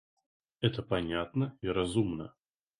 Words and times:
Это 0.61 0.81
понятно 0.81 1.55
и 1.61 1.67
разумно. 1.67 2.33